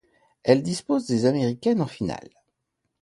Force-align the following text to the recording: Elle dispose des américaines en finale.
Elle 0.41 0.63
dispose 0.63 1.05
des 1.05 1.25
américaines 1.27 1.79
en 1.79 1.85
finale. 1.85 2.31